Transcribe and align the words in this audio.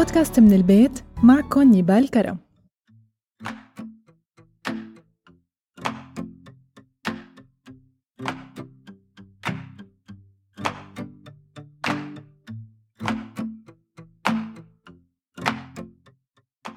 بودكاست 0.00 0.40
من 0.40 0.52
البيت 0.52 1.00
معكم 1.22 1.62
نيبال 1.62 2.10
كرم 2.10 2.38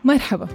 مرحبا. 0.03 0.47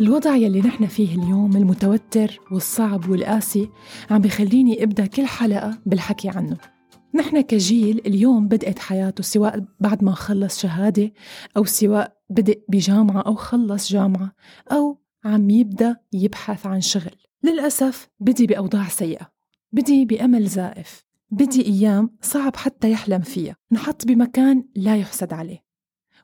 الوضع 0.00 0.36
يلي 0.36 0.60
نحن 0.60 0.86
فيه 0.86 1.14
اليوم 1.14 1.56
المتوتر 1.56 2.40
والصعب 2.50 3.08
والقاسي 3.08 3.70
عم 4.10 4.18
بخليني 4.18 4.82
أبدأ 4.82 5.06
كل 5.06 5.26
حلقة 5.26 5.78
بالحكي 5.86 6.28
عنه. 6.28 6.75
نحن 7.16 7.40
كجيل 7.40 8.02
اليوم 8.06 8.48
بدأت 8.48 8.78
حياته 8.78 9.22
سواء 9.22 9.64
بعد 9.80 10.04
ما 10.04 10.12
خلص 10.12 10.60
شهادة 10.60 11.12
أو 11.56 11.64
سواء 11.64 12.16
بدأ 12.30 12.54
بجامعة 12.68 13.20
أو 13.20 13.34
خلص 13.34 13.92
جامعة 13.92 14.32
أو 14.72 14.98
عم 15.24 15.50
يبدأ 15.50 15.96
يبحث 16.12 16.66
عن 16.66 16.80
شغل. 16.80 17.16
للأسف 17.42 18.08
بدي 18.20 18.46
بأوضاع 18.46 18.88
سيئة 18.88 19.32
بدي 19.72 20.04
بأمل 20.04 20.46
زائف 20.46 21.04
بدي 21.30 21.66
أيام 21.66 22.16
صعب 22.22 22.56
حتى 22.56 22.90
يحلم 22.90 23.20
فيها. 23.20 23.56
نحط 23.72 24.06
بمكان 24.06 24.64
لا 24.76 24.96
يحسد 24.96 25.32
عليه. 25.32 25.64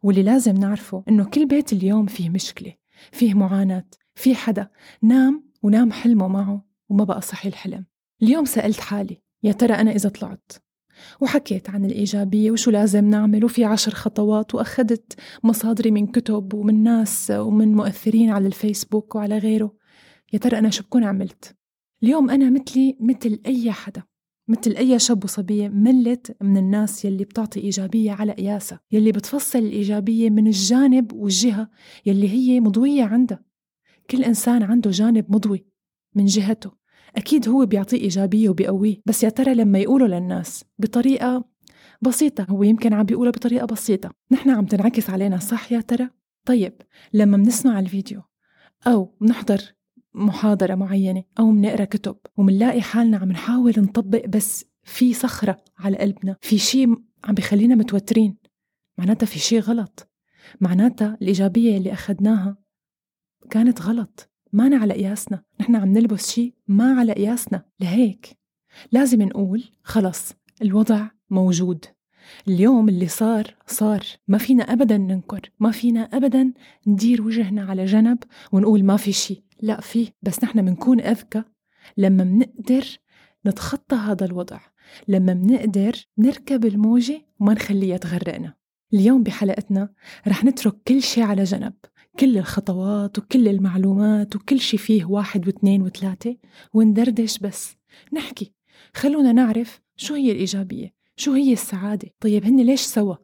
واللي 0.03 0.23
لازم 0.23 0.55
نعرفه 0.55 1.05
إنه 1.09 1.25
كل 1.25 1.47
بيت 1.47 1.73
اليوم 1.73 2.07
فيه 2.07 2.31
مشكلة 2.31 2.73
فيه 3.13 3.35
معاناة 3.35 3.85
في 4.15 4.35
حدا. 4.35 4.69
نام 5.03 5.45
ونام 5.63 5.93
حلمه 5.93 6.29
معه 6.29 6.65
وما 6.89 7.05
بقى 7.05 7.21
صحي 7.21 7.49
الحلم. 7.49 7.85
اليوم 8.23 8.45
سألت 8.45 8.81
حالي 8.81 9.23
يا 9.43 9.53
ترى 9.53 9.75
أنا 9.75 9.91
إذا 9.91 10.09
طلعت؟ 10.09 10.53
وحكيت 11.21 11.71
عن 11.71 11.85
الإيجابية 11.85 12.51
وشو 12.51 12.71
لازم 12.71 13.05
نعمل 13.05 13.45
وفي 13.45 13.65
عشر 13.65 13.95
خطوات 13.95 14.55
وأخذت 14.55 15.21
مصادري 15.45 15.91
من 15.91 16.07
كتب 16.07 16.55
ومن 16.55 16.83
ناس 16.83 17.31
ومن 17.31 17.75
مؤثرين 17.75 18.31
على 18.31 18.47
الفيسبوك 18.47 19.15
وعلى 19.15 19.39
غيره. 19.39 19.75
يا 20.33 20.39
ترى 20.39 20.59
أنا 20.59 20.71
شو 20.71 20.83
بكون 20.83 21.05
عملت؟ 21.05 21.57
اليوم 22.03 22.31
أنا 22.31 22.51
مثلي 22.51 22.97
مثل 23.01 23.41
أي 23.47 23.73
حدا 23.73 24.03
مثل 24.49 24.71
أي 24.77 24.99
شاب 24.99 25.25
وصبية 25.25 25.69
ملت 25.69 26.37
من 26.43 26.57
الناس 26.57 27.05
يلي 27.05 27.25
بتعطي 27.25 27.61
إيجابية 27.61 28.13
على 28.13 28.33
قياسها 28.33 28.81
يلي 28.93 29.13
بتفصل 29.13 29.59
الإيجابية 29.59 30.31
من 30.31 30.47
الجانب 30.47 31.13
والجهة 31.13 31.71
يلي 32.07 32.29
هي 32.29 32.61
مضوية 32.61 33.05
عندها. 33.05 33.45
كل 34.11 34.25
إنسان 34.25 34.63
عنده 34.63 34.91
جانب 34.91 35.25
مضوي 35.29 35.67
من 36.15 36.25
جهته. 36.25 36.82
أكيد 37.17 37.49
هو 37.49 37.67
بيعطيه 37.67 38.01
إيجابية 38.01 38.49
وبيقويه 38.49 39.01
بس 39.07 39.23
يا 39.23 39.29
ترى 39.29 39.55
لما 39.55 39.79
يقوله 39.79 40.07
للناس 40.07 40.65
بطريقة 40.79 41.45
بسيطة 42.03 42.47
هو 42.51 42.63
يمكن 42.63 42.93
عم 42.93 43.03
بيقولها 43.03 43.33
بطريقة 43.33 43.67
بسيطة 43.67 44.11
نحن 44.31 44.51
عم 44.51 44.67
تنعكس 44.67 45.11
علينا 45.11 45.39
صح 45.39 45.73
يا 45.73 45.81
ترى؟ 45.81 46.09
طيب 46.47 46.73
لما 47.13 47.37
منسمع 47.37 47.79
الفيديو 47.79 48.23
أو 48.87 49.15
بنحضر 49.21 49.63
محاضرة 50.15 50.75
معينة 50.75 51.25
أو 51.39 51.51
منقرأ 51.51 51.85
كتب 51.85 52.17
ومنلاقي 52.37 52.83
حالنا 52.83 53.17
عم 53.17 53.33
نحاول 53.33 53.75
نطبق 53.79 54.27
بس 54.27 54.65
في 54.83 55.15
صخرة 55.15 55.57
على 55.79 55.97
قلبنا 55.97 56.37
في 56.41 56.59
شيء 56.59 56.89
عم 57.25 57.35
بخلينا 57.35 57.75
متوترين 57.75 58.37
معناتها 58.99 59.27
في 59.27 59.39
شيء 59.39 59.61
غلط 59.61 60.09
معناتها 60.61 61.19
الإيجابية 61.23 61.77
اللي 61.77 61.93
أخذناها 61.93 62.57
كانت 63.51 63.83
غلط 63.83 64.32
ما 64.53 64.77
على 64.77 64.95
قياسنا. 64.95 65.43
نحن 65.61 65.77
عم 65.77 65.93
نلبس 65.93 66.33
شيء 66.33 66.55
ما 66.69 66.95
على 66.95 67.13
قياسنا. 67.13 67.65
لهيك 67.81 68.39
لازم 68.93 69.23
نقول 69.23 69.65
خلص 69.83 70.33
الوضع 70.63 71.09
موجود. 71.31 71.85
اليوم 72.49 72.89
اللي 72.89 73.09
صار 73.09 73.57
صار. 73.67 74.07
ما 74.29 74.39
فينا 74.39 74.73
أبدا 74.73 74.97
ننكر. 74.97 75.51
ما 75.61 75.71
فينا 75.71 76.01
أبدا 76.01 76.53
ندير 76.87 77.23
وجهنا 77.23 77.65
على 77.65 77.85
جنب 77.85 78.19
ونقول 78.53 78.85
ما 78.85 78.97
في 78.97 79.13
شيء 79.13 79.43
لا 79.63 79.81
في. 79.81 80.13
بس 80.23 80.45
نحن 80.45 80.63
بنكون 80.63 81.01
أذكى. 81.01 81.43
لما 81.97 82.25
منقدر 82.25 82.85
نتخطى 83.47 83.97
هذا 83.97 84.25
الوضع. 84.25 84.61
لما 85.09 85.35
منقدر 85.35 85.93
نركب 86.19 86.65
الموجة 86.65 87.27
وما 87.41 87.53
نخليها 87.55 87.97
تغرقنا. 87.97 88.55
اليوم 88.95 89.23
بحلقتنا 89.23 89.89
رح 90.29 90.45
نترك 90.45 90.77
كل 90.89 91.03
شيء 91.03 91.25
على 91.25 91.45
جنب. 91.45 91.73
كل 92.19 92.39
الخطوات 92.39 93.19
وكل 93.19 93.49
المعلومات 93.49 94.37
وكل 94.37 94.61
شي 94.61 94.79
فيه 94.79 95.05
واحد 95.05 95.47
واثنين 95.47 95.83
وثلاثة 95.83 96.37
وندردش 96.75 97.39
بس. 97.39 97.77
نحكي 98.13 98.53
خلونا 98.95 99.33
نعرف 99.33 99.81
شو 99.97 100.15
هي 100.15 100.33
الإيجابية 100.33 100.95
شو 101.17 101.33
هي 101.33 101.53
السعادة 101.53 102.09
طيب 102.21 102.45
هن 102.45 102.61
ليش 102.61 102.81
سوا؟ 102.81 103.15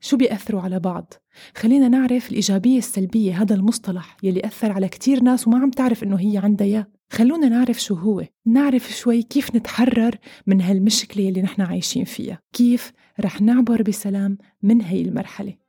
شو 0.00 0.16
بيأثروا 0.16 0.60
على 0.60 0.80
بعض؟ 0.80 1.12
خلينا 1.56 1.88
نعرف 1.88 2.30
الإيجابية 2.30 2.78
السلبية 2.78 3.42
هذا 3.42 3.54
المصطلح 3.54 4.16
يلي 4.22 4.40
أثر 4.44 4.72
على 4.72 4.88
كتير 4.88 5.22
ناس 5.22 5.46
وما 5.46 5.58
عم 5.58 5.70
تعرف 5.70 6.02
إنه 6.02 6.16
هي 6.16 6.38
عندها 6.38 6.66
إياه. 6.66 6.86
خلونا 7.10 7.48
نعرف 7.48 7.82
شو 7.82 7.94
هو 7.94 8.24
نعرف 8.46 8.90
شوي 8.96 9.22
كيف 9.22 9.56
نتحرر 9.56 10.16
من 10.46 10.60
هالمشكلة 10.60 11.24
يلي 11.24 11.42
نحن 11.42 11.62
عايشين 11.62 12.04
فيها 12.04 12.40
كيف 12.52 12.92
رح 13.20 13.40
نعبر 13.40 13.82
بسلام 13.82 14.38
من 14.62 14.82
هي 14.82 15.00
المرحلة. 15.00 15.65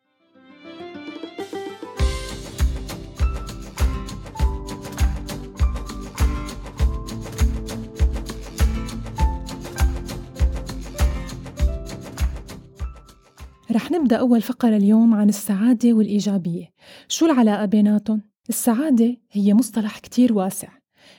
رح 13.78 13.92
نبدأ 13.92 14.16
أول 14.16 14.42
فقرة 14.42 14.78
اليوم 14.78 15.14
عن 15.14 15.30
السعادة 15.30 15.94
والإيجابية. 15.94 16.74
شو 17.08 17.26
العلاقة 17.26 17.66
بيناتهم؟ 17.66 18.22
السعادة 18.50 19.18
هي 19.32 19.54
مصطلح 19.54 20.00
كتير 20.00 20.34
واسع. 20.34 20.68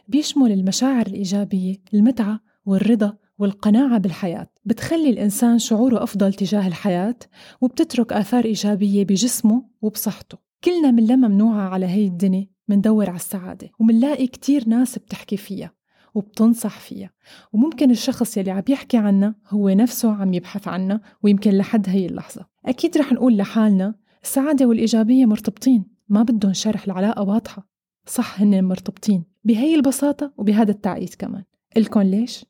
بيشمل 0.08 0.52
المشاعر 0.52 1.06
الإيجابية 1.06 1.76
المتعة 1.94 2.40
والرضا 2.66 3.16
والقناعة 3.38 3.98
بالحياة. 3.98 4.50
بتخلي 4.64 5.10
الإنسان 5.10 5.58
شعوره 5.58 6.02
أفضل 6.02 6.32
تجاه 6.34 6.66
الحياة 6.66 7.16
وبتترك 7.60 8.12
آثار 8.12 8.44
إيجابية 8.44 9.04
بجسمه 9.04 9.62
وبصحته. 9.82 10.38
كلنا 10.64 10.90
من 10.90 11.06
لما 11.06 11.28
منوعة 11.28 11.68
على 11.68 11.86
هي 11.86 12.06
الدنيا 12.06 12.46
مندور 12.68 13.10
على 13.10 13.16
السعادة 13.16 13.70
ومنلاقي 13.80 14.26
كتير 14.26 14.68
ناس 14.68 14.98
بتحكي 14.98 15.36
فيها. 15.36 15.77
وبتنصح 16.14 16.78
فيها. 16.78 17.10
وممكن 17.52 17.90
الشخص 17.90 18.36
يلي 18.36 18.50
عم 18.50 18.62
يحكي 18.68 18.96
عنها 18.96 19.34
هو 19.48 19.68
نفسه 19.68 20.14
عم 20.14 20.34
يبحث 20.34 20.68
عنها 20.68 21.00
ويمكن 21.22 21.50
لحد 21.50 21.88
هي 21.88 22.06
اللحظة. 22.06 22.46
أكيد 22.66 22.98
رح 22.98 23.12
نقول 23.12 23.36
لحالنا 23.36 23.94
السعادة 24.22 24.66
والإيجابية 24.66 25.26
مرتبطين 25.26 25.84
ما 26.08 26.22
بدهم 26.22 26.52
شرح 26.52 26.84
العلاقة 26.84 27.22
واضحة. 27.22 27.68
صح 28.06 28.40
هن 28.40 28.64
مرتبطين 28.64 29.24
بهي 29.44 29.74
البساطة 29.74 30.32
وبهذا 30.36 30.70
التعقيد 30.70 31.14
كمان. 31.14 31.44
الكون 31.76 32.02
ليش؟ 32.02 32.44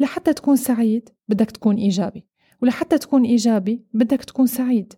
لحتى 0.00 0.32
تكون 0.32 0.56
سعيد 0.56 1.08
بدك 1.28 1.50
تكون 1.50 1.76
إيجابي 1.76 2.26
ولحتى 2.62 2.98
تكون 2.98 3.24
إيجابي 3.24 3.84
بدك 3.94 4.24
تكون 4.24 4.46
سعيد. 4.46 4.92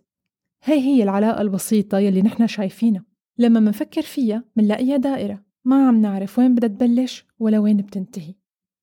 هي 0.63 0.79
هي 0.79 1.03
العلاقة 1.03 1.41
البسيطة 1.41 1.99
يلي 1.99 2.21
نحن 2.21 2.47
شايفينها. 2.47 3.05
لما 3.37 3.59
منفكر 3.59 4.01
فيها 4.01 4.43
منلاقيها 4.55 4.97
دائرة. 4.97 5.43
ما 5.65 5.87
عم 5.87 6.01
نعرف 6.01 6.39
وين 6.39 6.55
بدها 6.55 6.69
تبلش 6.69 7.25
ولا 7.39 7.59
وين 7.59 7.77
بتنتهي. 7.77 8.33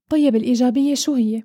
طيب 0.09 0.37
الإيجابية 0.37 0.95
شو 0.95 1.15
هي؟ 1.15 1.43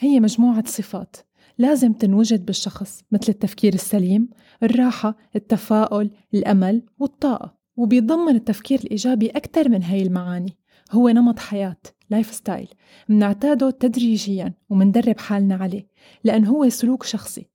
هي 0.00 0.20
مجموعة 0.20 0.64
صفات 0.66 1.16
لازم 1.58 1.92
تنوجد 1.92 2.46
بالشخص 2.46 3.02
مثل 3.12 3.26
التفكير 3.28 3.74
السليم، 3.74 4.28
الراحة، 4.62 5.16
التفاؤل، 5.36 6.10
الأمل 6.34 6.82
والطاقة 6.98 7.58
وبيتضمن 7.76 8.34
التفكير 8.34 8.78
الإيجابي 8.78 9.30
أكثر 9.30 9.68
من 9.68 9.82
هاي 9.82 10.02
المعاني. 10.02 10.56
هو 10.92 11.08
نمط 11.08 11.38
حياة 11.38 11.76
lifestyle 12.10 12.68
منعتاده 13.08 13.70
تدريجيا 13.70 14.54
ومندرب 14.70 15.18
حالنا 15.18 15.54
عليه 15.54 15.88
لأن 16.24 16.46
هو 16.46 16.68
سلوك 16.68 17.02
شخصي. 17.04 17.46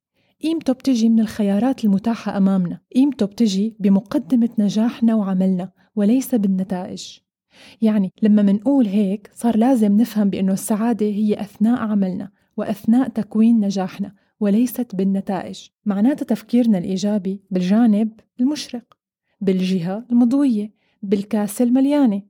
قيمته 0.42 0.72
بتجي 0.72 1.08
من 1.08 1.20
الخيارات 1.20 1.84
المتاحة 1.84 2.36
أمامنا 2.36 2.80
قيمته 2.94 3.26
بتجي 3.26 3.76
بمقدمة 3.80 4.48
نجاحنا 4.58 5.14
وعملنا 5.14 5.72
وليس 5.96 6.34
بالنتائج. 6.34 7.18
يعني 7.82 8.12
لما 8.22 8.42
منقول 8.42 8.86
هيك 8.86 9.30
صار 9.34 9.56
لازم 9.56 9.96
نفهم 9.96 10.30
بأنه 10.30 10.52
السعادة 10.52 11.06
هي 11.06 11.40
أثناء 11.40 11.78
عملنا 11.78 12.30
وأثناء 12.56 13.08
تكوين 13.08 13.60
نجاحنا 13.60 14.14
وليست 14.40 14.94
بالنتائج. 14.94 15.68
معناتها 15.84 16.24
تفكيرنا 16.24 16.78
الإيجابي 16.78 17.42
بالجانب 17.50 18.20
المشرق 18.40 18.94
بالجهة 19.40 20.06
المضوية 20.10 20.74
بالكاسة 21.02 21.64
المليانة. 21.64 22.22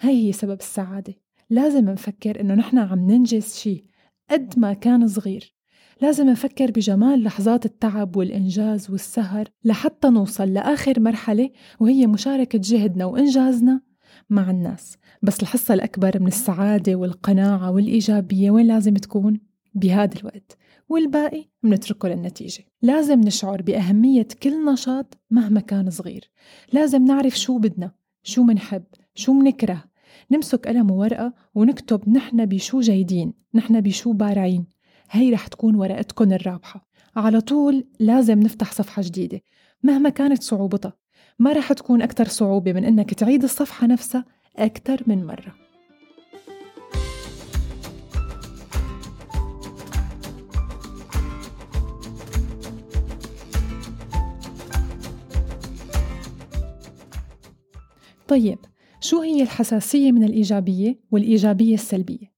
هي 0.00 0.26
هي 0.26 0.32
سبب 0.32 0.60
السعادة. 0.60 1.14
لازم 1.50 1.90
نفكر 1.90 2.40
إنه 2.40 2.54
نحن 2.54 2.78
عم 2.78 3.10
ننجز 3.10 3.54
شيء 3.54 3.84
قد 4.30 4.58
ما 4.58 4.72
كان 4.72 5.08
صغير. 5.08 5.54
لازم 6.00 6.30
نفكر 6.30 6.70
بجمال 6.70 7.22
لحظات 7.22 7.66
التعب 7.66 8.16
والإنجاز 8.16 8.90
والسهر 8.90 9.48
لحتى 9.64 10.08
نوصل 10.08 10.52
لآخر 10.52 11.00
مرحلة 11.00 11.50
وهي 11.80 12.06
مشاركة 12.06 12.58
جهدنا 12.62 13.04
وإنجازنا 13.04 13.80
مع 14.30 14.50
الناس. 14.50 14.96
بس 15.22 15.42
الحصة 15.42 15.74
الأكبر 15.74 16.20
من 16.20 16.26
السعادة 16.26 16.94
والقناعة 16.94 17.70
والإيجابية 17.70 18.50
وين 18.50 18.66
لازم 18.66 18.94
تكون؟ 18.94 19.40
بهذا 19.74 20.20
الوقت. 20.20 20.56
والباقي 20.88 21.44
منتركه 21.62 22.08
للنتيجة. 22.08 22.64
لازم 22.82 23.20
نشعر 23.20 23.62
بأهمية 23.62 24.28
كل 24.42 24.64
نشاط 24.72 25.18
مهما 25.30 25.60
كان 25.60 25.90
صغير. 25.90 26.30
لازم 26.72 27.04
نعرف 27.04 27.38
شو 27.38 27.58
بدنا 27.58 27.90
شو 28.22 28.42
منحب 28.42 28.84
شو 29.14 29.32
منكره. 29.32 29.84
نمسك 30.30 30.68
قلم 30.68 30.90
وورقة 30.90 31.34
ونكتب 31.54 32.08
نحن 32.08 32.46
بشو 32.46 32.80
جيدين 32.80 33.32
نحن 33.54 33.80
بشو 33.80 34.12
بارعين. 34.12 34.73
هي 35.10 35.32
رح 35.32 35.46
تكون 35.46 35.74
ورقتكن 35.74 36.32
الرابحة. 36.32 36.88
على 37.16 37.40
طول 37.40 37.84
لازم 38.00 38.40
نفتح 38.40 38.72
صفحة 38.72 39.02
جديدة. 39.02 39.40
مهما 39.82 40.08
كانت 40.08 40.42
صعوبتها 40.42 40.92
ما 41.38 41.52
رح 41.52 41.72
تكون 41.72 42.02
أكثر 42.02 42.28
صعوبة 42.28 42.72
من 42.72 42.84
إنك 42.84 43.14
تعيد 43.14 43.42
الصفحة 43.42 43.86
نفسها 43.86 44.24
أكثر 44.56 45.02
من 45.06 45.26
مرة. 45.26 45.54
طيب 58.28 58.58
شو 59.00 59.20
هي 59.20 59.42
الحساسية 59.42 60.12
من 60.12 60.24
الإيجابية 60.24 61.00
والإيجابية 61.10 61.74
السلبية؟ 61.74 62.33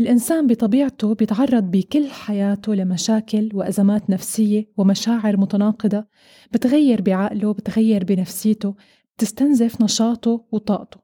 الإنسان 0.00 0.46
بطبيعته 0.46 1.14
بيتعرض 1.14 1.70
بكل 1.70 2.10
حياته 2.10 2.74
لمشاكل 2.74 3.50
وأزمات 3.54 4.10
نفسية 4.10 4.68
ومشاعر 4.76 5.36
متناقضة 5.36 6.04
بتغير 6.52 7.02
بعقله 7.02 7.52
بتغير 7.52 8.04
بنفسيته 8.04 8.74
بتستنزف 9.16 9.82
نشاطه 9.82 10.44
وطاقته. 10.52 11.00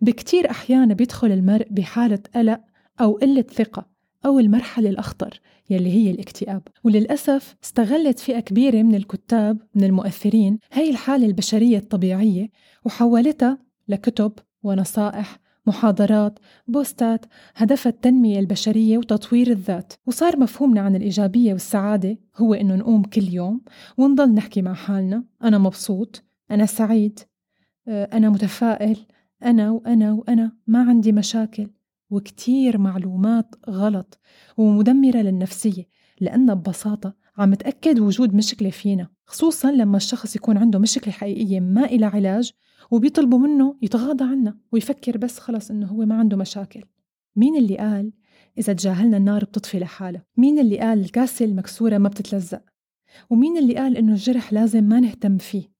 بكتير 0.00 0.50
أحيان 0.50 0.94
بيدخل 0.94 1.32
المرء 1.32 1.66
بحالة 1.70 2.18
قلق 2.34 2.60
أو 3.00 3.12
قلة 3.12 3.42
ثقة 3.42 3.86
أو 4.26 4.38
المرحلة 4.38 4.90
الأخطر 4.90 5.40
يلي 5.70 5.90
هي 5.90 6.10
الاكتئاب. 6.10 6.62
وللأسف 6.84 7.56
استغلت 7.64 8.18
فئة 8.18 8.40
كبيرة 8.40 8.82
من 8.82 8.94
الكتاب 8.94 9.58
من 9.74 9.84
المؤثرين 9.84 10.58
هي 10.72 10.90
الحالة 10.90 11.26
البشرية 11.26 11.78
الطبيعية 11.78 12.50
وحولتها 12.84 13.58
لكتب 13.88 14.32
ونصائح 14.62 15.38
محاضرات 15.66 16.38
بوستات 16.68 17.26
هدفها 17.56 17.92
التنمية 17.92 18.38
البشرية 18.38 18.98
وتطوير 18.98 19.50
الذات. 19.50 19.92
وصار 20.06 20.38
مفهومنا 20.38 20.80
عن 20.80 20.96
الإيجابية 20.96 21.52
والسعادة 21.52 22.18
هو 22.36 22.54
إنه 22.54 22.74
نقوم 22.74 23.02
كل 23.02 23.34
يوم 23.34 23.60
ونضل 23.98 24.34
نحكي 24.34 24.62
مع 24.62 24.74
حالنا. 24.74 25.24
أنا 25.44 25.58
مبسوط 25.58 26.22
أنا 26.50 26.66
سعيد 26.66 27.18
آه، 27.88 28.04
أنا 28.12 28.30
متفائل 28.30 28.98
أنا 29.44 29.70
وأنا 29.70 30.12
وأنا 30.12 30.52
ما 30.66 30.82
عندي 30.82 31.12
مشاكل. 31.12 31.70
وكتير 32.10 32.78
معلومات 32.78 33.54
غلط 33.68 34.20
ومدمرة 34.56 35.16
للنفسية 35.16 35.88
لأنها 36.20 36.54
ببساطة 36.54 37.14
عم 37.38 37.54
تأكد 37.54 38.00
وجود 38.00 38.34
مشكلة 38.34 38.70
فينا 38.70 39.08
خصوصا 39.24 39.70
لما 39.70 39.96
الشخص 39.96 40.36
يكون 40.36 40.56
عنده 40.56 40.78
مشكلة 40.78 41.12
حقيقية 41.12 41.60
ما 41.60 41.84
إلى 41.84 42.06
علاج 42.06 42.52
وبيطلبوا 42.90 43.38
منه 43.38 43.76
يتغاضى 43.82 44.24
عنا 44.24 44.58
ويفكر 44.72 45.18
بس 45.18 45.38
خلص 45.38 45.70
إنه 45.70 45.86
هو 45.86 46.06
ما 46.06 46.14
عنده 46.14 46.36
مشاكل. 46.36 46.84
مين 47.36 47.56
اللي 47.56 47.76
قال 47.76 48.12
إذا 48.58 48.72
تجاهلنا 48.72 49.16
النار 49.16 49.44
بتطفي 49.44 49.78
لحالها؟ 49.78 50.24
مين 50.36 50.58
اللي 50.58 50.78
قال 50.78 51.00
الكاسة 51.00 51.44
المكسورة 51.44 51.98
ما 51.98 52.08
بتتلزق؟ 52.08 52.62
ومين 53.30 53.56
اللي 53.56 53.74
قال 53.74 53.96
إنه 53.96 54.12
الجرح 54.12 54.52
لازم 54.52 54.84
ما 54.84 55.00
نهتم 55.00 55.38
فيه؟ 55.38 55.70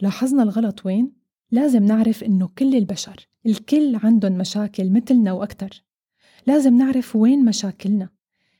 لاحظنا 0.00 0.42
الغلط 0.42 0.86
وين؟ 0.86 1.12
لازم 1.50 1.84
نعرف 1.84 2.24
إنه 2.24 2.48
كل 2.58 2.74
البشر 2.74 3.28
الكل 3.46 3.96
عندهم 4.02 4.32
مشاكل 4.32 4.90
مثلنا 4.90 5.32
وأكتر. 5.32 5.84
لازم 6.46 6.76
نعرف 6.76 7.16
وين 7.16 7.44
مشاكلنا. 7.44 8.08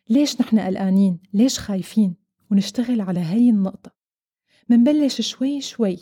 ليش 0.09 0.41
نحن 0.41 0.59
قلقانين؟ 0.59 1.19
ليش 1.35 1.59
خايفين؟ 1.59 2.15
ونشتغل 2.51 3.01
على 3.01 3.21
هي 3.21 3.51
النقطة. 3.51 3.91
منبلش 4.69 5.21
شوي 5.21 5.61
شوي 5.61 5.99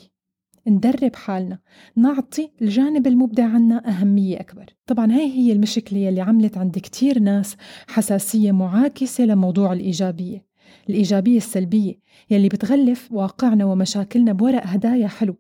ندرب 0.71 1.17
حالنا 1.17 1.59
نعطي 1.97 2.51
الجانب 2.63 3.07
المبدع 3.07 3.45
عنا 3.45 3.89
أهمية 3.89 4.41
أكبر. 4.41 4.67
طبعا 4.87 5.13
هاي 5.13 5.33
هي 5.33 5.53
المشكلة 5.53 5.99
يلي 5.99 6.21
عملت 6.21 6.59
عند 6.59 6.79
كتير 6.79 7.19
ناس 7.19 7.57
حساسية 7.89 8.53
معاكسة 8.53 9.25
لموضوع 9.25 9.73
الإيجابية. 9.73 10.47
الإيجابية 10.89 11.37
السلبية 11.37 11.95
يلي 12.31 12.49
بتغلف 12.49 13.13
واقعنا 13.13 13.65
ومشاكلنا 13.65 14.33
بورق 14.33 14.67
هدايا 14.67 15.09
حلو. 15.09 15.37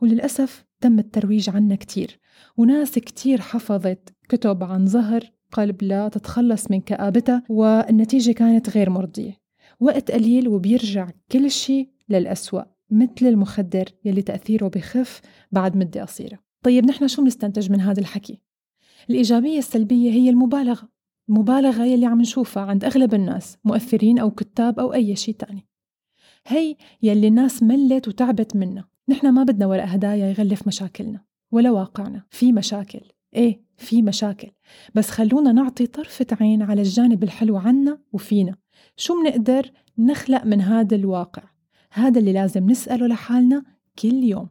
وللأسف 0.00 0.64
تم 0.80 0.98
الترويج 0.98 1.50
عنا 1.50 1.74
كتير. 1.74 2.20
وناس 2.56 2.90
كتير 2.90 3.40
حفظت 3.40 4.14
كتب 4.28 4.64
عن 4.64 4.86
ظهر 4.86 5.30
قلب 5.52 5.82
لا 5.82 6.08
تتخلص 6.08 6.70
من 6.70 6.80
كآبتها 6.80 7.42
والنتيجة 7.48 8.32
كانت 8.32 8.70
غير 8.70 8.90
مرضية. 8.90 9.36
وقت 9.80 10.10
قليل 10.10 10.48
وبيرجع 10.48 11.10
كل 11.32 11.50
شيء 11.50 11.88
للأسوأ. 12.08 12.62
مثل 12.90 13.26
المخدر 13.26 13.84
يلي 14.04 14.22
تأثيره 14.22 14.68
بخف 14.68 15.20
بعد 15.52 15.76
مدة 15.76 16.02
قصيرة. 16.02 16.38
طيب 16.64 16.86
نحن 16.86 17.08
شو 17.08 17.22
بنستنتج 17.22 17.70
من 17.70 17.80
هذا 17.80 18.00
الحكي؟ 18.00 18.40
الإيجابية 19.10 19.58
السلبية 19.58 20.10
هي 20.10 20.30
المبالغة. 20.30 20.88
المبالغة 21.28 21.84
يلي 21.84 22.06
عم 22.06 22.20
نشوفها 22.20 22.62
عند 22.62 22.84
أغلب 22.84 23.14
الناس 23.14 23.58
مؤثرين 23.64 24.18
أو 24.18 24.30
كتاب 24.30 24.80
أو 24.80 24.94
أي 24.94 25.16
شيء 25.16 25.34
تاني. 25.34 25.66
هي 26.46 26.76
يلي 27.02 27.28
الناس 27.28 27.62
ملت 27.62 28.08
وتعبت 28.08 28.56
منها. 28.56 28.88
نحن 29.08 29.28
ما 29.28 29.42
بدنا 29.42 29.66
ورق 29.66 29.84
هدايا 29.84 30.26
يغلف 30.26 30.66
مشاكلنا 30.66 31.24
ولا 31.52 31.70
واقعنا. 31.70 32.22
في 32.30 32.52
مشاكل. 32.52 33.00
إيه 33.34 33.62
في 33.76 34.02
مشاكل. 34.02 34.50
بس 34.94 35.10
خلونا 35.10 35.52
نعطي 35.52 35.86
طرفة 35.86 36.26
عين 36.40 36.62
على 36.62 36.82
الجانب 36.82 37.22
الحلو 37.22 37.56
عنا 37.56 37.98
وفينا. 38.12 38.56
شو 38.96 39.22
منقدر 39.22 39.72
نخلق 39.98 40.44
من 40.44 40.60
هذا 40.60 40.96
الواقع؟ 40.96 41.42
هذا 41.92 42.20
اللي 42.20 42.32
لازم 42.32 42.70
نسأله 42.70 43.06
لحالنا 43.06 43.64
كل 43.98 44.24
يوم. 44.24 44.48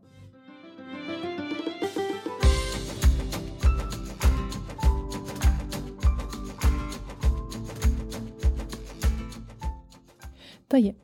طيب 10.69 10.95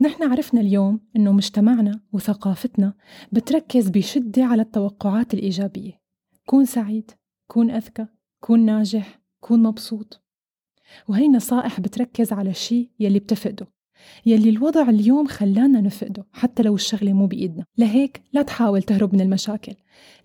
نحن 0.00 0.22
عرفنا 0.22 0.60
اليوم 0.60 1.00
إنه 1.16 1.32
مجتمعنا 1.32 2.00
وثقافتنا 2.12 2.94
بتركز 3.32 3.88
بشدة 3.88 4.44
على 4.44 4.62
التوقعات 4.62 5.34
الإيجابية. 5.34 6.00
كون 6.46 6.64
سعيد 6.64 7.10
كون 7.46 7.70
أذكى 7.70 8.06
كون 8.40 8.66
ناجح 8.66 9.20
كون 9.40 9.62
مبسوط. 9.62 10.22
وهي 11.08 11.28
نصائح 11.28 11.80
بتركز 11.80 12.32
على 12.32 12.50
الشيء 12.50 12.90
يلي 13.00 13.18
بتفقده. 13.18 13.75
يلي 14.26 14.50
الوضع 14.50 14.88
اليوم 14.88 15.26
خلانا 15.26 15.80
نفقده 15.80 16.26
حتى 16.32 16.62
لو 16.62 16.74
الشغلة 16.74 17.12
مو 17.12 17.26
بإيدنا. 17.26 17.64
لهيك 17.78 18.22
لا 18.32 18.42
تحاول 18.42 18.82
تهرب 18.82 19.14
من 19.14 19.20
المشاكل. 19.20 19.74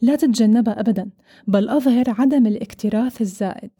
لا 0.01 0.15
تتجنبها 0.15 0.79
أبدا 0.79 1.09
بل 1.47 1.69
أظهر 1.69 2.03
عدم 2.07 2.47
الاكتراث 2.47 3.21
الزائد. 3.21 3.71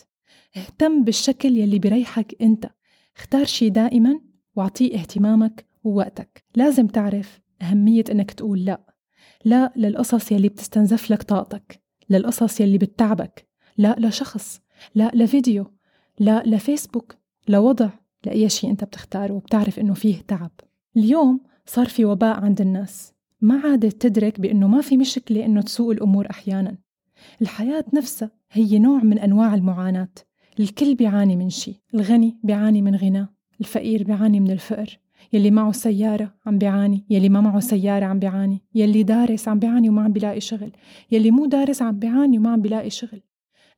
اهتم 0.57 1.03
بالشكل 1.03 1.57
يلي 1.57 1.79
بريحك 1.79 2.35
أنت. 2.41 2.69
اختار 3.17 3.45
شي 3.45 3.69
دائما 3.69 4.19
واعطيه 4.55 4.95
اهتمامك 4.95 5.65
ووقتك. 5.83 6.43
لازم 6.55 6.87
تعرف 6.87 7.41
أهمية 7.61 8.03
أنك 8.11 8.31
تقول 8.31 8.65
لا. 8.65 8.81
لا 9.45 9.73
للقصص 9.75 10.31
يلي 10.31 10.49
بتستنزف 10.49 11.11
لك 11.11 11.23
طاقتك. 11.23 11.81
للقصص 12.09 12.61
يلي 12.61 12.77
بتتعبك. 12.77 13.47
لا 13.77 13.95
لشخص. 13.99 14.61
لا 14.95 15.11
لفيديو. 15.13 15.65
لا 16.19 16.43
لفيسبوك. 16.45 17.15
لوضع 17.47 17.89
لأي 18.25 18.49
شيء 18.49 18.69
أنت 18.71 18.83
بتختاره 18.83 19.33
وبتعرف 19.33 19.79
إنه 19.79 19.93
فيه 19.93 20.21
تعب. 20.27 20.51
اليوم 20.97 21.39
صار 21.65 21.85
في 21.85 22.05
وباء 22.05 22.43
عند 22.43 22.61
الناس. 22.61 23.13
ما 23.41 23.61
عادت 23.63 24.01
تدرك 24.01 24.39
بأنه 24.39 24.67
ما 24.67 24.81
في 24.81 24.97
مشكلة 24.97 25.45
إنه 25.45 25.61
تسوء 25.61 25.91
الأمور 25.91 26.29
أحيانا. 26.29 26.77
الحياة 27.41 27.85
نفسها 27.93 28.31
هي 28.51 28.79
نوع 28.79 29.03
من 29.03 29.19
أنواع 29.19 29.53
المعاناة. 29.53 30.09
الكل 30.59 30.95
بيعاني 30.95 31.35
من 31.35 31.49
شيء. 31.49 31.75
الغني 31.93 32.37
بيعاني 32.43 32.81
من 32.81 32.95
غنى 32.95 33.27
الفقير 33.59 34.03
بيعاني 34.03 34.39
من 34.39 34.51
الفقر. 34.51 34.99
يلي 35.33 35.51
معه 35.51 35.71
سيارة 35.71 36.33
عم 36.45 36.57
بيعاني. 36.57 37.05
يلي 37.09 37.29
ما 37.29 37.41
معه 37.41 37.59
سيارة 37.59 38.05
عم 38.05 38.19
بيعاني. 38.19 38.61
يلي 38.75 39.03
دارس 39.03 39.47
عم 39.47 39.59
بيعاني 39.59 39.89
وما 39.89 40.03
عم 40.03 40.13
بيلاقي 40.13 40.39
شغل. 40.39 40.71
يلي 41.11 41.31
مو 41.31 41.45
دارس 41.45 41.81
عم 41.81 41.99
بيعاني 41.99 42.37
وما 42.37 42.49
عم 42.49 42.61
بيلاقي 42.61 42.89
شغل. 42.89 43.21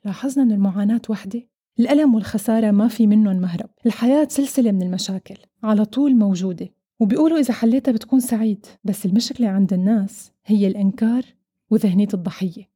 لاحظنا 0.06 0.44
أن 0.44 0.52
المعاناة 0.52 1.02
وحدة. 1.10 1.53
الألم 1.80 2.16
والخسارة 2.16 2.72
ما 2.72 2.88
في 2.88 3.08
منهم 3.08 3.36
مهرب. 3.36 3.70
الحياة 3.86 4.28
سلسلة 4.30 4.72
من 4.72 4.82
المشاكل 4.82 5.36
على 5.64 5.86
طول 5.86 6.16
موجودة. 6.16 6.70
وبيقولوا 7.00 7.40
إذا 7.40 7.54
حليتها 7.54 7.92
بتكون 7.92 8.20
سعيد 8.20 8.66
بس 8.84 9.06
المشكلة 9.06 9.48
عند 9.48 9.74
الناس 9.74 10.32
هي 10.46 10.68
الإنكار 10.68 11.26
وذهنية 11.70 12.08
الضحية. 12.14 12.70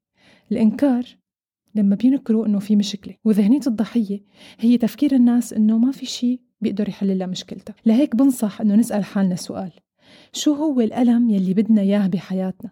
الإنكار 0.51 1.05
لما 1.75 1.95
بينكروا 1.95 2.45
إنه 2.45 2.59
في 2.59 2.75
مشكلة 2.75 3.15
وذهنية 3.25 3.61
الضحية 3.67 4.23
هي 4.59 4.77
تفكير 4.77 5.15
الناس 5.15 5.53
إنه 5.53 5.77
ما 5.77 5.91
في 5.91 6.05
شيء 6.05 6.41
بيقدر 6.61 6.89
يحل 6.89 7.17
لها 7.17 7.27
مشكلتها. 7.27 7.75
لهيك 7.85 8.15
بنصح 8.15 8.61
إنه 8.61 8.75
نسأل 8.75 9.03
حالنا 9.03 9.35
سؤال. 9.35 9.71
شو 10.33 10.53
هو 10.53 10.81
الألم 10.81 11.29
يلي 11.29 11.53
بدنا 11.53 11.81
إياه 11.81 12.07
بحياتنا؟ 12.07 12.71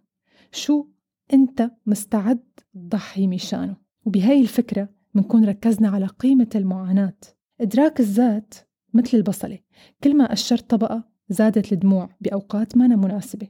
شو 0.52 0.88
أنت 1.34 1.72
مستعد 1.86 2.44
تضحي 2.74 3.28
مشانه؟ 3.28 3.76
وبهاي 4.06 4.42
الفكرة 4.42 4.90
بنكون 5.16 5.46
ركزنا 5.46 5.90
على 5.90 6.06
قيمة 6.06 6.50
المعاناة. 6.56 7.18
إدراك 7.62 8.00
الذات 8.00 8.54
مثل 8.94 9.18
البصلة. 9.18 9.60
كل 10.04 10.18
ما 10.18 10.32
قشرت 10.32 10.70
طبقة 10.70 11.04
زادت 11.30 11.74
الدموع 11.74 12.10
بأوقات 12.22 12.78
ما 12.78 12.88
مناسبة. 12.88 13.48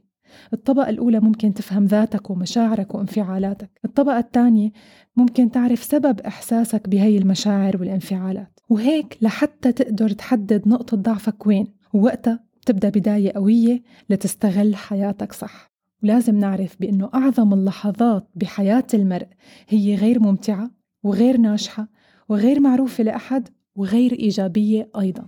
الطبقة 0.52 0.90
الأولى 0.90 1.20
ممكن 1.20 1.54
تفهم 1.54 1.84
ذاتك 1.84 2.30
ومشاعرك 2.30 2.94
وانفعالاتك. 2.94 3.70
الطبقة 3.84 4.18
الثانية 4.18 4.72
ممكن 5.16 5.50
تعرف 5.50 5.82
سبب 5.82 6.20
إحساسك 6.20 6.88
بهي 6.88 7.18
المشاعر 7.18 7.76
والانفعالات. 7.76 8.60
وهيك 8.68 9.18
لحتى 9.22 9.72
تقدر 9.72 10.10
تحدد 10.10 10.68
نقطة 10.68 10.96
ضعفك 10.96 11.46
وين. 11.46 11.66
ووقتها 11.94 12.44
تبدأ 12.66 12.88
بداية 12.88 13.32
قوية 13.32 13.82
لتستغل 14.10 14.76
حياتك 14.76 15.32
صح. 15.32 15.72
ولازم 16.02 16.38
نعرف 16.38 16.76
بأنه 16.80 17.10
أعظم 17.14 17.54
اللحظات 17.54 18.28
بحياة 18.34 18.86
المرء 18.94 19.28
هي 19.68 19.94
غير 19.94 20.20
ممتعة 20.20 20.70
وغير 21.06 21.36
ناجحة 21.36 21.88
وغير 22.28 22.60
معروفة 22.60 23.04
لأحد 23.04 23.48
وغير 23.74 24.12
إيجابية 24.12 24.90
أيضاً. 25.00 25.26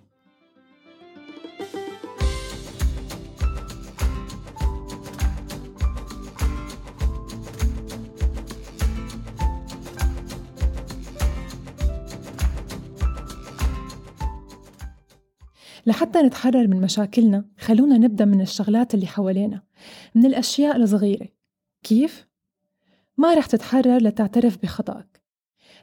لحتى 15.87 16.23
نتحرر 16.23 16.68
من 16.68 16.80
مشاكلنا 16.80 17.44
خلونا 17.58 17.99
نبدأ 17.99 18.25
من 18.25 18.40
الشغلات 18.40 18.94
اللي 18.94 19.06
حوالينا 19.06 19.62
من 20.14 20.26
الأشياء 20.26 20.76
الصغيرة. 20.76 21.28
كيف؟ 21.82 22.28
ما 23.16 23.35
رح 23.35 23.47
تتحرر 23.47 23.97
لتعترف 23.97 24.58
بخطأك. 24.62 25.18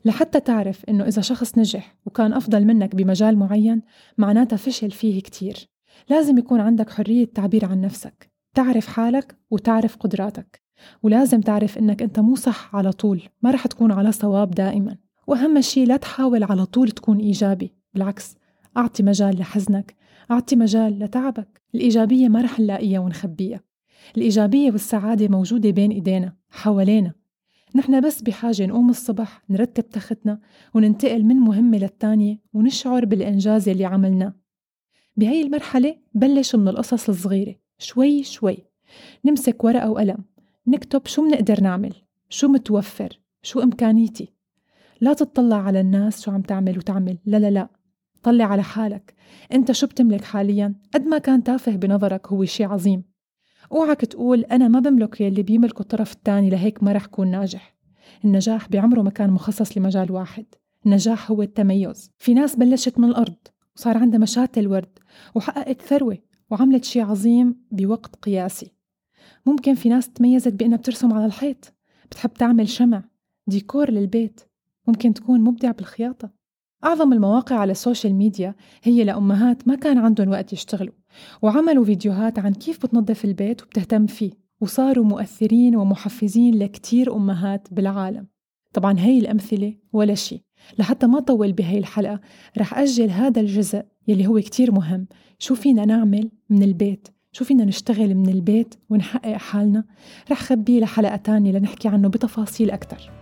لحتى 0.06 0.40
تعرف 0.40 0.86
إنه 0.90 1.04
إذا 1.04 1.22
شخص 1.22 1.58
نجح 1.58 1.96
وكان 2.06 2.34
أفضل 2.34 2.66
منك 2.66 2.96
بمجال 2.96 3.38
معين 3.38 3.82
معناتها 4.18 4.58
فشل 4.58 4.92
فيه 4.92 5.22
كتير. 5.22 5.70
لازم 6.10 6.38
يكون 6.38 6.60
عندك 6.60 6.90
حرية 6.90 7.26
تعبير 7.26 7.66
عن 7.66 7.82
نفسك 7.82 8.32
تعرف 8.54 8.88
حالك 8.88 9.36
وتعرف 9.52 9.96
قدراتك. 9.96 10.62
ولازم 11.04 11.42
تعرف 11.42 11.78
إنك 11.78 12.02
أنت 12.02 12.20
مو 12.20 12.36
صح 12.36 12.76
على 12.76 12.92
طول 12.92 13.22
ما 13.42 13.52
رح 13.52 13.68
تكون 13.68 13.92
على 13.92 14.12
صواب 14.12 14.52
دائما. 14.52 14.98
وأهم 15.28 15.62
شيء 15.62 15.88
لا 15.88 15.98
تحاول 15.98 16.44
على 16.44 16.66
طول 16.66 16.92
تكون 16.92 17.20
إيجابي 17.20 17.74
بالعكس 17.94 18.36
أعطي 18.78 19.04
مجال 19.04 19.40
لحزنك 19.40 19.96
أعطي 20.32 20.56
مجال 20.56 21.00
لتعبك. 21.00 21.62
الإيجابية 21.76 22.30
ما 22.30 22.42
رح 22.42 22.60
نلاقيها 22.60 23.00
ونخبيها. 23.00 23.60
الإيجابية 24.18 24.72
والسعادة 24.72 25.28
موجودة 25.28 25.70
بين 25.70 25.92
إيدينا 25.92 26.34
حوالينا. 26.50 27.14
نحن 27.76 28.02
بس 28.02 28.22
بحاجة 28.22 28.66
نقوم 28.66 28.90
الصبح 28.90 29.44
نرتب 29.50 29.90
تختنا 29.90 30.40
وننتقل 30.74 31.24
من 31.24 31.36
مهمة 31.36 31.78
للتانية 31.78 32.40
ونشعر 32.54 33.06
بالإنجاز 33.06 33.70
اللي 33.70 33.86
عملناه. 33.86 34.34
بهي 35.18 35.42
المرحلة 35.42 35.98
بلش 36.14 36.56
من 36.56 36.68
القصص 36.68 37.10
الصغيرة 37.10 37.56
شوي 37.78 38.24
شوي. 38.24 38.58
نمسك 39.26 39.64
ورقة 39.64 39.92
وقلم 39.92 40.18
نكتب 40.68 41.06
شو 41.06 41.22
منقدر 41.22 41.62
نعمل 41.62 41.94
شو 42.30 42.48
متوفر 42.48 43.20
شو 43.42 43.64
إمكانيتي. 43.64 44.34
لا 45.02 45.14
تطلع 45.14 45.62
على 45.62 45.82
الناس 45.82 46.22
شو 46.22 46.32
عم 46.32 46.42
تعمل 46.42 46.78
وتعمل 46.78 47.18
لا 47.26 47.38
لا 47.38 47.50
لا. 47.52 47.70
طلع 48.24 48.46
على 48.46 48.64
حالك. 48.64 49.16
أنت 49.54 49.72
شو 49.72 49.88
بتملك 49.88 50.24
حاليا؟ 50.24 50.76
قد 50.94 51.06
ما 51.06 51.18
كان 51.18 51.44
تافه 51.44 51.76
بنظرك 51.76 52.28
هو 52.28 52.46
شيء 52.46 52.68
عظيم. 52.68 53.04
أوعك 53.72 54.02
تقول 54.02 54.42
أنا 54.42 54.68
ما 54.68 54.80
بملك 54.80 55.22
يلي 55.22 55.44
بيملكه 55.44 55.82
الطرف 55.82 56.14
الثاني 56.14 56.50
لهيك 56.50 56.84
ما 56.84 56.92
رح 56.92 57.06
كون 57.06 57.32
ناجح. 57.32 57.76
النجاح 58.26 58.70
بعمره 58.70 59.02
ما 59.02 59.10
كان 59.10 59.30
مخصص 59.30 59.78
لمجال 59.78 60.12
واحد. 60.12 60.46
النجاح 60.86 61.32
هو 61.32 61.42
التميز. 61.42 62.12
في 62.18 62.34
ناس 62.34 62.56
بلشت 62.56 63.00
من 63.00 63.10
الأرض 63.10 63.36
وصار 63.76 63.98
عندها 63.98 64.20
مشاتل 64.20 64.68
ورد 64.68 65.00
وحققت 65.36 65.82
ثروة 65.82 66.18
وعملت 66.50 66.84
شيء 66.84 67.04
عظيم 67.04 67.56
بوقت 67.72 68.16
قياسي. 68.16 68.72
ممكن 69.46 69.76
في 69.76 69.90
ناس 69.90 70.10
تميزت 70.10 70.54
بأنها 70.54 70.78
بترسم 70.78 71.14
على 71.14 71.26
الحيط 71.26 71.74
بتحب 72.12 72.34
تعمل 72.34 72.70
شمع 72.70 73.04
ديكور 73.48 73.92
للبيت 73.92 74.42
ممكن 74.88 75.14
تكون 75.14 75.42
مبدع 75.42 75.72
بالخياطة. 75.72 76.30
أعظم 76.84 77.14
المواقع 77.14 77.56
على 77.56 77.72
ال 77.72 77.78
social 77.78 78.16
media 78.16 78.56
هي 78.84 79.04
لأمهات 79.04 79.68
ما 79.68 79.76
كان 79.76 79.98
عندهم 79.98 80.30
وقت 80.30 80.54
يشتغلوا. 80.54 80.94
وعملوا 81.42 81.86
فيديوهات 81.86 82.40
عن 82.40 82.54
كيف 82.54 82.86
بتنظف 82.86 83.26
البيت 83.26 83.64
وبتهتم 83.64 84.06
فيه 84.06 84.32
وصاروا 84.62 85.06
مؤثرين 85.06 85.76
ومحفزين 85.76 86.56
لكتير 86.56 87.16
أمهات 87.16 87.68
بالعالم. 87.72 88.28
طبعا 88.74 89.00
هي 89.00 89.20
الأمثلة 89.20 89.74
ولا 89.94 90.16
شيء. 90.16 90.42
لحتى 90.80 91.08
ما 91.08 91.20
طول 91.20 91.54
بهي 91.54 91.78
الحلقة 91.78 92.20
رح 92.58 92.78
أجل 92.78 93.10
هذا 93.10 93.42
الجزء 93.42 93.84
يلي 94.08 94.28
هو 94.28 94.40
كتير 94.40 94.72
مهم. 94.72 95.08
شو 95.40 95.56
فينا 95.56 95.86
نعمل 95.86 96.32
من 96.50 96.64
البيت؟ 96.64 97.08
شو 97.32 97.46
فينا 97.46 97.66
نشتغل 97.66 98.16
من 98.16 98.30
البيت 98.30 98.76
ونحقق 98.90 99.34
حالنا؟ 99.34 99.84
رح 100.32 100.42
خبيه 100.42 100.80
لحلقة 100.80 101.16
تانية 101.16 101.52
لنحكي 101.52 101.88
عنه 101.88 102.08
بتفاصيل 102.08 102.72
أكتر. 102.72 103.15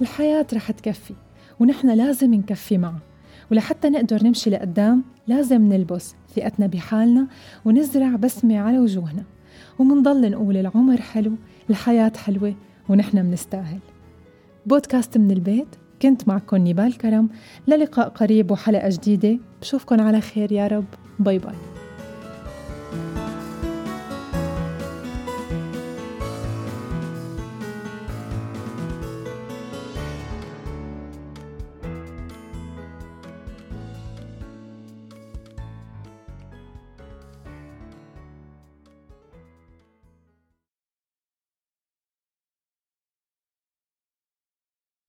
الحياة 0.00 0.46
رح 0.52 0.70
تكفي 0.70 1.14
ونحن 1.60 1.90
لازم 1.90 2.34
نكفي 2.34 2.78
معها 2.78 2.98
ولحتى 3.50 3.90
نقدر 3.90 4.24
نمشي 4.24 4.50
لقدام 4.50 5.04
لازم 5.26 5.62
نلبس 5.62 6.14
ثقتنا 6.36 6.66
بحالنا 6.66 7.26
ونزرع 7.64 8.16
بسمة 8.16 8.58
على 8.58 8.78
وجوهنا. 8.78 9.24
ومنضل 9.78 10.30
نقول 10.30 10.56
العمر 10.56 11.00
حلو 11.00 11.32
الحياة 11.70 12.12
حلوة 12.16 12.54
ونحن 12.88 13.26
منستأهل. 13.26 13.78
بودكاست 14.66 15.18
من 15.18 15.30
البيت 15.30 15.68
كنت 16.02 16.28
معكم 16.28 16.56
نيبال 16.56 16.98
كرم. 16.98 17.28
للقاء 17.68 18.08
قريب 18.08 18.50
وحلقة 18.50 18.88
جديدة. 18.88 19.38
بشوفكن 19.60 20.00
على 20.00 20.20
خير 20.20 20.52
يا 20.52 20.66
رب. 20.66 20.84
bye 21.18 21.38
bye. 21.38 21.69